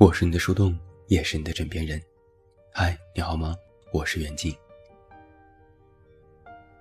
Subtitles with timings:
[0.00, 0.74] 我是你的树洞，
[1.08, 2.00] 也是你的枕边人。
[2.72, 3.54] 嗨，你好吗？
[3.92, 4.56] 我是袁静。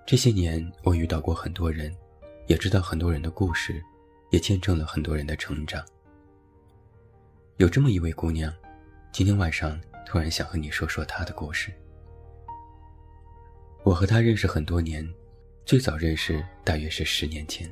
[0.07, 1.93] 这些年，我遇到过很多人，
[2.47, 3.83] 也知道很多人的故事，
[4.29, 5.85] 也见证了很多人的成长。
[7.57, 8.53] 有这么一位姑娘，
[9.11, 11.73] 今天晚上突然想和你说说她的故事。
[13.83, 15.05] 我和她认识很多年，
[15.65, 17.69] 最早认识大约是十年前。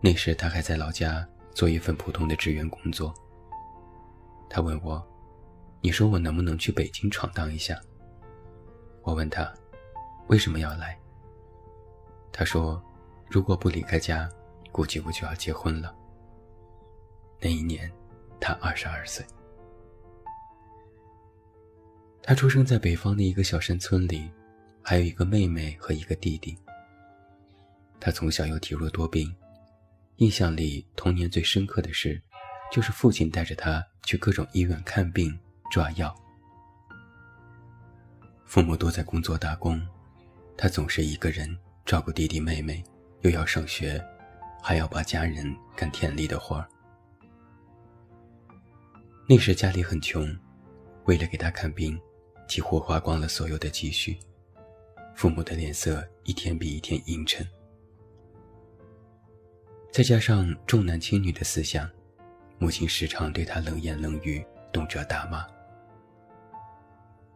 [0.00, 3.12] 那时她还在老家做一份普通的职员工作。
[4.54, 5.02] 他问我
[5.80, 7.80] ：“你说我能不能去北京闯荡一下？”
[9.00, 9.50] 我问他
[10.28, 10.94] ：“为什么要来？”
[12.30, 12.80] 他说
[13.30, 14.28] ：“如果不离开家，
[14.70, 15.96] 估计我就要结婚了。”
[17.40, 17.90] 那一年，
[18.38, 19.24] 他二十二岁。
[22.22, 24.30] 他出生在北方的一个小山村里，
[24.82, 26.54] 还有一个妹妹和一个弟弟。
[27.98, 29.34] 他从小又体弱多病，
[30.16, 32.20] 印象里童年最深刻的是。
[32.72, 35.38] 就是父亲带着他去各种医院看病、
[35.70, 36.12] 抓药。
[38.46, 39.78] 父母都在工作打工，
[40.56, 42.82] 他总是一个人照顾弟弟妹妹，
[43.20, 44.02] 又要上学，
[44.62, 46.66] 还要帮家人干田里的活儿。
[49.28, 50.26] 那时家里很穷，
[51.04, 52.00] 为了给他看病，
[52.48, 54.18] 几乎花光了所有的积蓄。
[55.14, 57.46] 父母的脸色一天比一天阴沉，
[59.92, 61.86] 再加上重男轻女的思想。
[62.62, 64.40] 母亲时常对他冷言冷语，
[64.72, 65.44] 动辄大骂。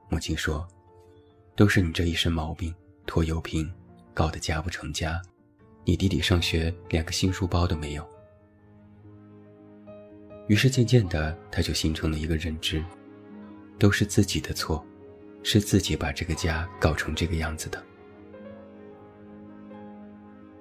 [0.08, 0.64] 母亲说
[1.56, 2.72] ：“都是你这一身毛病，
[3.06, 3.69] 拖油瓶，
[4.14, 5.20] 搞得家不成家。
[5.84, 8.08] 你弟弟上学连个新书包都没有。”
[10.47, 12.80] 于是渐渐的，他就形成了一个认知：
[13.80, 14.86] 都是自己的错，
[15.42, 17.82] 是自己把这个家搞成这个样子的。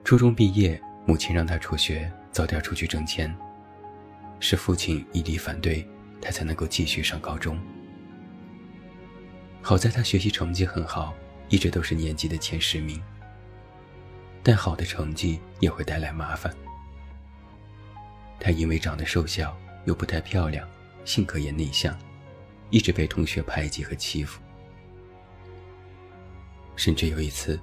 [0.03, 3.31] 初中毕业，母亲让他辍学，早点出去挣钱。
[4.39, 5.87] 是父亲一力反对，
[6.21, 7.59] 他才能够继续上高中。
[9.61, 11.15] 好在他学习成绩很好，
[11.49, 13.01] 一直都是年级的前十名。
[14.43, 16.55] 但好的成绩也会带来麻烦。
[18.39, 20.67] 他因为长得瘦小又不太漂亮，
[21.03, 21.97] 性格也内向，
[22.69, 24.39] 一直被同学排挤和欺负。
[26.75, 27.59] 甚至有一次，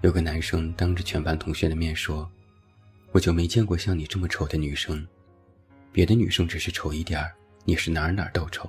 [0.00, 2.30] 有个男生当着全班同学的面说
[3.12, 5.06] ：“我就没见过像你这么丑的女生。”
[5.94, 7.32] 别的女生只是丑一点儿，
[7.64, 8.68] 你是哪儿哪儿都丑。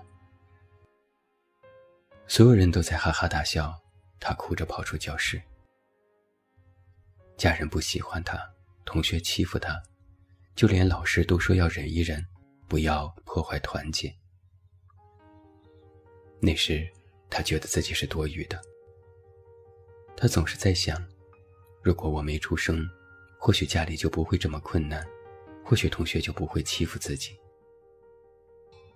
[2.28, 3.76] 所有人都在哈哈大笑，
[4.20, 5.42] 他哭着跑出教室。
[7.36, 8.40] 家人不喜欢他，
[8.86, 9.82] 同学欺负他，
[10.56, 12.24] 就连老师都说要忍一忍，
[12.68, 14.16] 不要破坏团结。
[16.40, 16.88] 那时，
[17.28, 18.62] 他觉得自己是多余的。
[20.16, 21.04] 他总是在想，
[21.82, 22.88] 如果我没出生，
[23.40, 25.04] 或许家里就不会这么困难。
[25.66, 27.36] 或许同学就不会欺负自己。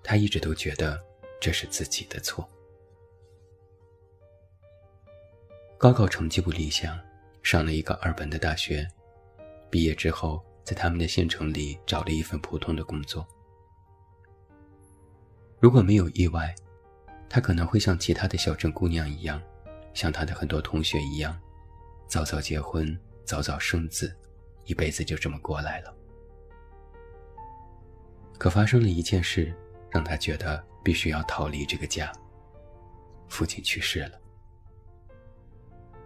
[0.04, 1.04] 他一直都觉得
[1.42, 2.48] 这是自己的错。
[5.80, 6.98] 高考成绩不理想，
[7.42, 8.88] 上了一个二本的大学。
[9.72, 13.28] 毕业之后，在他们的县城里找了一份普通的工作。
[15.60, 16.54] 如果没有意外，
[17.28, 19.42] 他可能会像其他的小镇姑娘一样，
[19.94, 21.40] 像他的很多同学一样，
[22.08, 24.16] 早早结婚，早早生子，
[24.66, 25.96] 一辈子就这么过来了。
[28.40, 29.54] 可发生了一件事，
[29.92, 32.12] 让他觉得必须要逃离这个家。
[33.28, 34.20] 父亲去世了。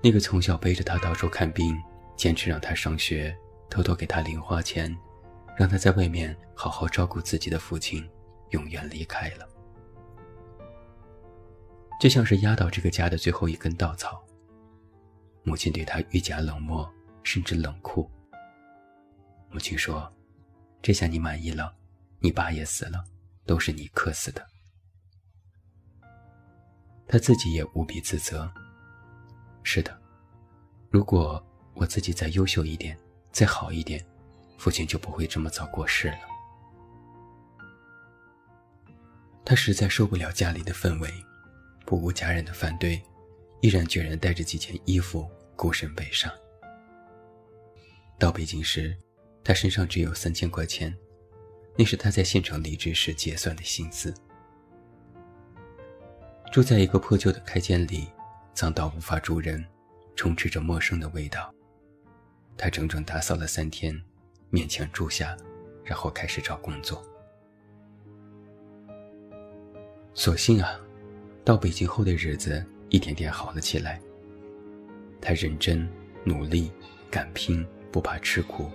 [0.02, 1.80] 那个从小背着他到处看病，
[2.18, 3.34] 坚持让他上学，
[3.70, 4.94] 偷偷给他零花钱，
[5.56, 8.04] 让他在外面好好照顾自己的父亲，
[8.50, 9.48] 永远离开了。
[12.02, 14.22] 就像是压倒这个家的最后一根稻草。
[15.44, 16.92] 母亲对他愈加冷漠，
[17.22, 18.10] 甚至冷酷。
[19.52, 20.12] 母亲说
[20.82, 21.74] ：“这下你满意了。”
[22.24, 23.04] 你爸也死了，
[23.46, 24.48] 都是你克死的。
[27.06, 28.50] 他自己也无比自责。
[29.62, 30.02] 是的，
[30.90, 32.98] 如果我自己再优秀一点，
[33.34, 34.02] 再好一点，
[34.58, 36.20] 父亲就不会这么早过世了。
[39.44, 41.12] 他实在受不了家里的氛围，
[41.86, 43.04] 不顾家人的反对，
[43.60, 46.32] 毅然决然带着几件衣服孤身北上。
[48.18, 48.98] 到北京时，
[49.44, 50.98] 他身上只有三千块钱。
[51.76, 54.14] 那是他在县城离职时结算的薪资。
[56.52, 58.08] 住在一个破旧的开间里，
[58.54, 59.66] 脏到无法住人，
[60.16, 61.52] 充斥着陌生的味道。
[62.56, 64.00] 他整整打扫了三天，
[64.52, 65.36] 勉强住下，
[65.84, 67.04] 然后开始找工作。
[70.14, 70.80] 所幸啊，
[71.44, 74.00] 到北京后的日子一点点好了起来。
[75.20, 75.90] 他认真
[76.24, 76.72] 努力，
[77.10, 78.70] 敢拼，不怕吃苦。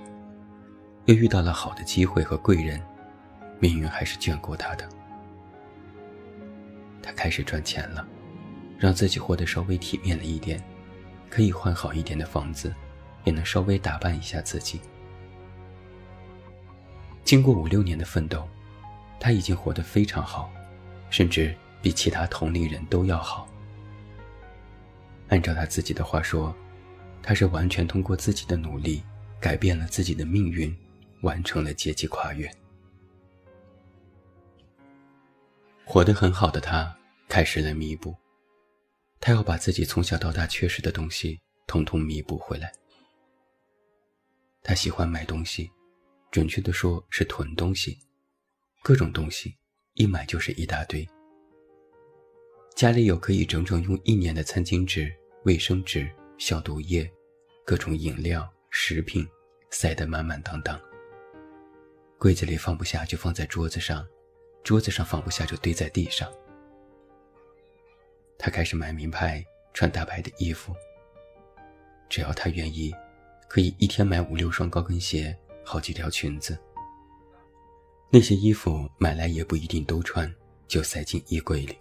[1.09, 2.79] 又遇到了好的机会和贵人，
[3.59, 4.87] 命运还是眷顾他的。
[7.03, 8.07] 他开始赚钱了，
[8.79, 10.63] 让自己活得稍微体面了一点，
[11.31, 12.75] 可以换好一点的房子，
[13.25, 14.83] 也能稍微打扮一下自己。
[17.25, 18.47] 经过五六年的奋斗，
[19.19, 20.53] 他已经活得非常好，
[21.09, 23.49] 甚至比其他同龄人都要好。
[25.29, 26.55] 按照他自己的话说，
[27.23, 29.03] 他是完全通过自己的努力
[29.41, 30.77] 改变了自己的命运，
[31.23, 32.51] 完成了阶级跨越。
[35.85, 36.95] 活得很好的他
[37.29, 38.15] 开始了弥补，
[39.21, 42.73] 他要把自己从小到大缺失的东西统统弥补回来。
[44.63, 45.71] 他喜欢买东西，
[46.31, 47.99] 准确的说是囤东西，
[48.83, 49.57] 各种东西
[49.95, 51.09] 一买就是一大堆。
[52.77, 55.11] 家里有可以整整用一年的餐巾纸、
[55.45, 57.11] 卫生纸、消毒液，
[57.65, 59.27] 各种饮料、食品，
[59.71, 60.79] 塞得满满当当。
[62.19, 64.05] 柜子里放不下就放在桌子上，
[64.65, 66.29] 桌子上放不下就堆在地上。
[68.37, 70.75] 他开始买名牌、穿大牌的衣服。
[72.09, 72.93] 只要他愿意，
[73.49, 76.59] 可以一天买五六双高跟鞋、好几条裙子。
[78.11, 80.33] 那些衣服买来也不一定都穿，
[80.67, 81.79] 就塞进衣柜里。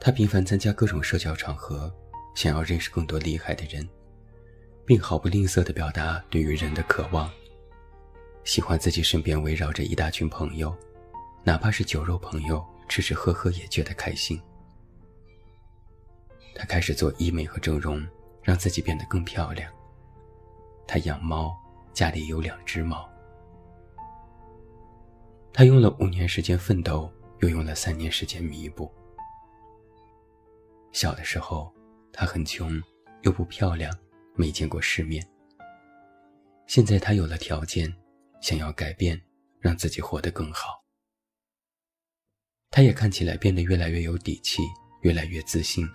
[0.00, 1.92] 他频繁参加各种社交场合，
[2.34, 3.86] 想要认识更多厉害的人，
[4.86, 7.30] 并毫不吝啬地表达对于人的渴望。
[8.46, 10.74] 喜欢自己身边围绕着一大群朋友，
[11.42, 14.40] 哪怕是酒肉朋友，吃吃喝喝也觉得开心。
[16.54, 18.06] 他开始做医美和整容，
[18.42, 19.70] 让自己变得更漂亮。
[20.86, 21.58] 他养猫，
[21.92, 23.10] 家里有两只猫。
[25.52, 27.10] 他用了五年时间奋斗，
[27.40, 28.88] 又用了三年时间弥补。
[30.92, 31.74] 小的时候，
[32.12, 32.80] 他很穷，
[33.22, 33.92] 又不漂亮，
[34.36, 35.26] 没见过世面。
[36.68, 37.92] 现在他有了条件，
[38.40, 39.20] 想要改变，
[39.60, 40.84] 让自己活得更好。
[42.70, 44.62] 她也看起来变得越来越有底气，
[45.02, 45.88] 越来越自信，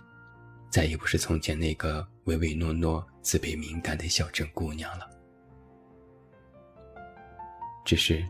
[0.70, 5.10] 再也不是从前那个唯唯诺诺、自卑敏感的小镇姑娘了。
[7.86, 8.28] 只是，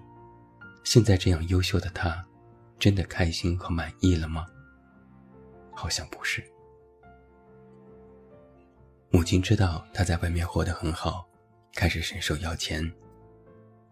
[0.83, 2.25] 现在这样优秀的她，
[2.77, 4.45] 真的开心和满意了吗？
[5.73, 6.43] 好像不是。
[9.09, 11.27] 母亲知道他在外面活得很好，
[11.73, 12.89] 开始伸手要钱。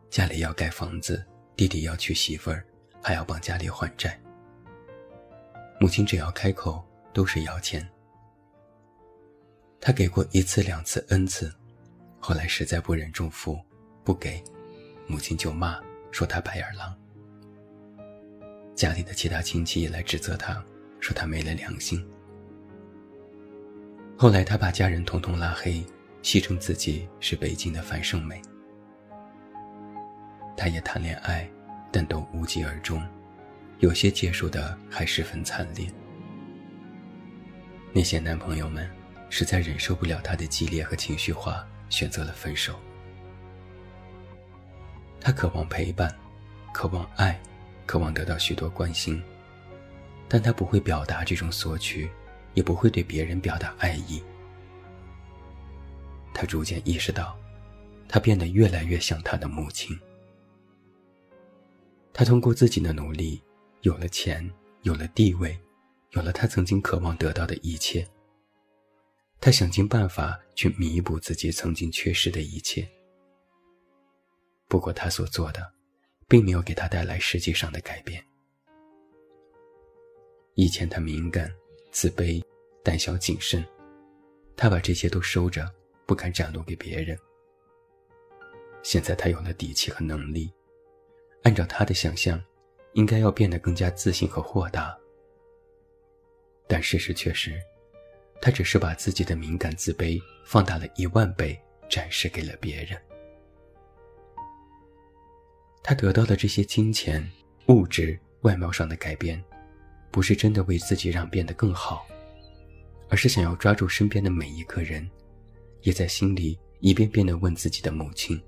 [0.10, 1.24] 家里要盖房子，
[1.56, 2.66] 弟弟要娶媳妇儿，
[3.02, 4.20] 还要帮家里还债。
[5.80, 6.84] 母亲只要开口
[7.14, 7.88] 都是要钱。
[9.80, 11.54] 他给过一次两次 n 次，
[12.20, 13.58] 后来实在不忍重负，
[14.04, 14.44] 不给，
[15.06, 15.80] 母亲就骂
[16.12, 16.98] 说他白眼狼。
[18.76, 20.62] 家里的其他亲戚也来指责他，
[21.00, 22.04] 说他没了良心。
[24.18, 25.86] 后来，他把家人统统拉黑，
[26.24, 28.42] 戏称自己是北京的樊胜美。
[30.60, 31.50] 他也谈恋爱，
[31.90, 33.02] 但都无疾而终，
[33.80, 35.88] 有些结束的还十分惨烈。
[37.94, 38.90] 那些男朋友们
[39.30, 42.78] 实在忍受不了他的激烈和情绪化，选择了分手。
[45.22, 46.14] 他渴望陪伴，
[46.74, 47.40] 渴望爱，
[47.86, 49.24] 渴望得到许多关心，
[50.28, 52.10] 但他不会表达这种索取。
[52.56, 54.22] 也不会对别人表达爱意。
[56.34, 57.38] 他逐渐意识到，
[58.08, 59.98] 他变得越来越像他的母亲。
[62.20, 63.42] 他通过自己的努力，
[63.80, 64.46] 有了钱，
[64.82, 65.58] 有了地位，
[66.10, 68.06] 有了他曾经渴望得到的一切。
[69.40, 72.86] 他想尽办法去弥补自己曾经缺失的一切。
[74.68, 75.66] 不过，他所做的，
[76.28, 78.22] 并没有给他带来实际上的改变。
[80.56, 81.50] 以前他敏感、
[81.90, 82.44] 自卑。
[82.84, 83.66] 胆小谨慎，
[84.58, 85.66] 他把这些都收着，
[86.06, 87.18] 不敢展露给别人。
[88.84, 90.52] 现在他有了底气和能力，
[91.44, 92.42] 按照他的想象，
[92.94, 94.96] 应该要变得更加自信和豁达。
[96.68, 97.60] 但事实却是，
[98.42, 103.00] 他只是把自己的敏感、自卑放大了一万倍，展示给了别人。
[105.82, 107.28] 他得到的这些金钱、
[107.68, 109.44] 物质、外貌上的改变，
[110.12, 112.06] 不是真的为自己让变得更好。
[113.12, 115.10] 而是想要抓住身边的每一个人，
[115.82, 118.40] 也在心里一遍遍地问自己的母亲：“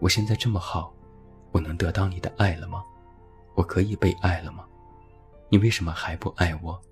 [0.00, 0.96] 我现在这么好，
[1.54, 2.84] 我能得到你的爱了吗？
[3.54, 4.66] 我可以被爱了吗？
[5.48, 6.82] 你为什么还不爱我？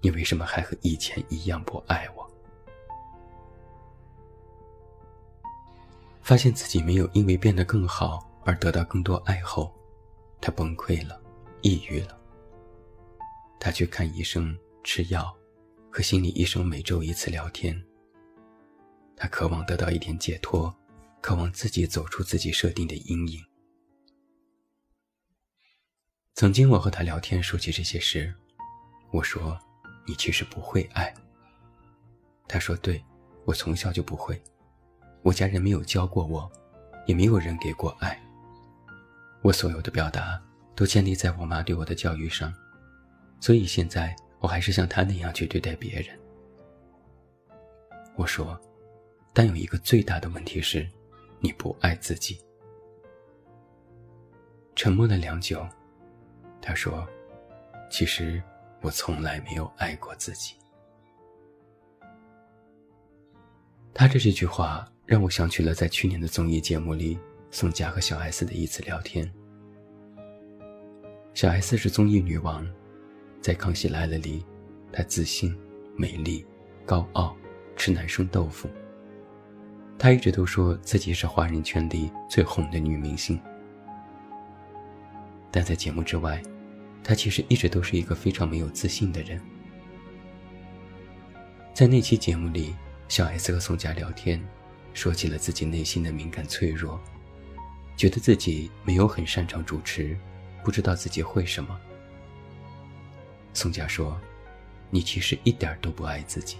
[0.00, 2.24] 你为什么还和以前一样不爱我？”
[6.22, 9.74] 发现自己没有因为变得更好而得到更多爱后，
[10.40, 11.20] 他崩溃了，
[11.62, 12.16] 抑郁了。
[13.58, 15.34] 他去看医生，吃药。
[15.90, 17.82] 和心理医生每周一次聊天。
[19.16, 20.72] 他渴望得到一点解脱，
[21.20, 23.42] 渴望自己走出自己设定的阴影。
[26.38, 28.32] 曾经我和他聊天说起这些事，
[29.10, 29.58] 我说
[30.06, 31.12] ：“你其实不会爱。”
[32.46, 33.04] 他说：“对，
[33.44, 34.40] 我从小就不会，
[35.22, 36.48] 我家人没有教过我，
[37.06, 38.16] 也没有人给过爱。
[39.42, 40.40] 我所有的表达
[40.76, 42.54] 都建立在我妈对我的教育上，
[43.40, 46.16] 所以现在我还是像他那样去对待别人。”
[48.14, 48.56] 我说
[49.34, 50.88] ：“但有一个最大的问题是，
[51.40, 52.40] 你不爱自己。”
[54.76, 55.68] 沉默了良久。
[56.68, 57.08] 他说
[57.88, 58.42] ：“其实
[58.82, 60.54] 我从来没有爱过自己。”
[63.94, 67.18] 他的这句话让我想起了在去年的综艺节目里，
[67.50, 69.32] 宋佳和小 S 的一次聊天。
[71.32, 72.68] 小 S 是综艺女王，
[73.40, 74.44] 在《康熙来了》里，
[74.92, 75.58] 她自信、
[75.96, 76.44] 美丽、
[76.84, 77.34] 高傲，
[77.76, 78.68] 吃男生豆腐。
[79.98, 83.40] 她一直都说自己是华人圈里最红的女明星。
[85.50, 86.42] 但在节目之外，
[87.02, 89.40] 他其实一直都是一个非常没有自信的人。
[91.72, 92.74] 在那期节目里，
[93.08, 94.46] 小 S 和宋佳聊天，
[94.92, 97.00] 说起了自己内心的敏感脆弱，
[97.96, 100.18] 觉得自己没有很擅长主持，
[100.62, 101.78] 不知道自己会什么。
[103.54, 104.20] 宋佳说
[104.90, 106.58] ：“你其实一点都不爱自己。”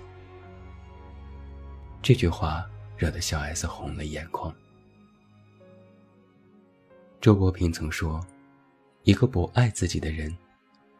[2.00, 2.64] 这句话
[2.96, 4.54] 惹得小 S 红了眼眶。
[7.20, 8.24] 周国平曾说。
[9.08, 10.36] 一个不爱自己的人，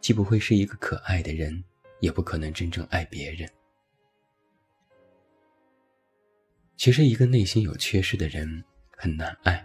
[0.00, 1.62] 既不会是一个可爱的人，
[2.00, 3.47] 也不可能真正爱别人。
[6.79, 8.65] 其实，一个内心有缺失的人
[8.97, 9.62] 很难爱，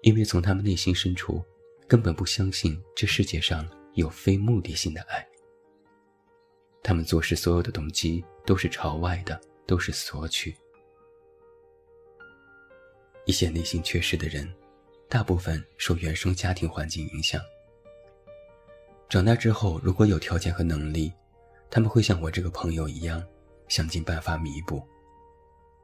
[0.00, 1.44] 因为从他们内心深处，
[1.86, 5.22] 根本不相信这世界上有非目的性的爱。
[6.82, 10.56] 他们做事所有的动机都是朝外的，都是索取。
[13.26, 14.50] 一些内心缺失的人。
[15.08, 17.40] 大部分受原生家庭环境影响。
[19.08, 21.10] 长大之后，如果有条件和能力，
[21.70, 23.24] 他们会像我这个朋友一样，
[23.68, 24.86] 想尽办法弥补。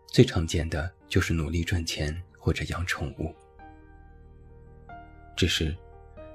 [0.07, 3.35] 最常见的就是努力赚钱或者养宠物。
[5.35, 5.75] 只是，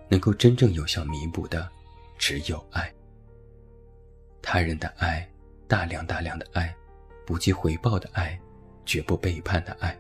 [0.10, 1.70] 能够真正有效弥补的，
[2.18, 2.92] 只有爱。
[4.42, 5.30] 他人的爱，
[5.68, 6.76] 大量大量的爱，
[7.24, 8.38] 不计回报的爱，
[8.84, 9.96] 绝不背叛的爱。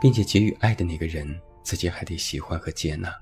[0.00, 3.12] 并且给予爱的那个人，自己还得喜欢和接纳。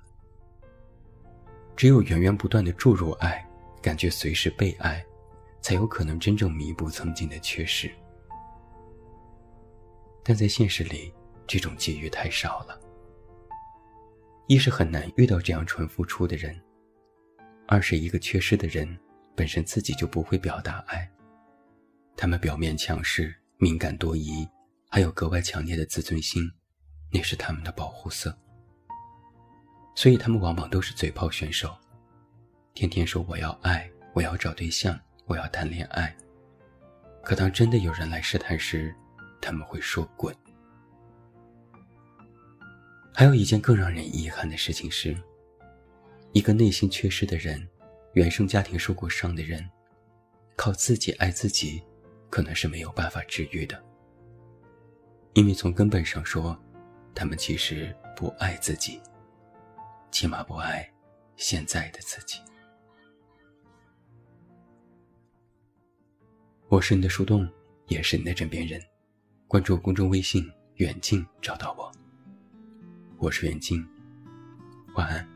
[1.74, 3.46] 只有源源不断的注入爱，
[3.82, 5.04] 感觉随时被爱，
[5.60, 7.90] 才有可能真正弥补曾经的缺失。
[10.22, 11.12] 但在现实里，
[11.46, 12.80] 这种机遇太少了。
[14.48, 16.58] 一是很难遇到这样纯付出的人，
[17.66, 18.98] 二是一个缺失的人
[19.34, 21.10] 本身自己就不会表达爱，
[22.16, 24.48] 他们表面强势、敏感多疑，
[24.88, 26.50] 还有格外强烈的自尊心。
[27.10, 28.36] 那是他们的保护色，
[29.94, 31.74] 所以他们往往都是嘴炮选手，
[32.74, 36.14] 天天说我要爱，我要找对象，我要谈恋爱。
[37.22, 38.94] 可当真的有人来试探时，
[39.40, 40.34] 他们会说滚。
[43.14, 45.16] 还有一件更让人遗憾的事情是，
[46.32, 47.66] 一个内心缺失的人，
[48.12, 49.66] 原生家庭受过伤的人，
[50.54, 51.82] 靠自己爱自己，
[52.28, 53.82] 可能是没有办法治愈的，
[55.32, 56.60] 因为从根本上说。
[57.16, 59.00] 他们其实不爱自己，
[60.10, 60.86] 起码不爱
[61.34, 62.40] 现在的自己。
[66.68, 67.48] 我是你的树洞，
[67.86, 68.78] 也是你的枕边人。
[69.48, 70.46] 关注公众微信
[70.76, 71.90] “远近”，找到我。
[73.16, 73.82] 我是远近，
[74.94, 75.35] 晚安。